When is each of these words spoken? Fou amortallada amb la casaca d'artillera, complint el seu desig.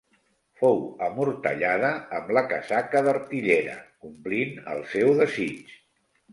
Fou 0.61 0.79
amortallada 1.07 1.91
amb 2.21 2.33
la 2.39 2.43
casaca 2.55 3.05
d'artillera, 3.09 3.79
complint 4.07 4.59
el 4.75 4.85
seu 4.97 5.17
desig. 5.25 5.81